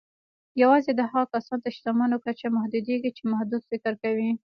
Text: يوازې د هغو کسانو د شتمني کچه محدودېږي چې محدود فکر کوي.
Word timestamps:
يوازې 0.61 0.91
د 0.95 1.01
هغو 1.11 1.31
کسانو 1.33 1.61
د 1.63 1.67
شتمني 1.75 2.17
کچه 2.25 2.47
محدودېږي 2.55 3.11
چې 3.17 3.23
محدود 3.31 3.61
فکر 3.71 3.93
کوي. 4.03 4.29